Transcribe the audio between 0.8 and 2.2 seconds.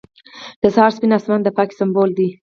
سپین آسمان د پاکۍ سمبول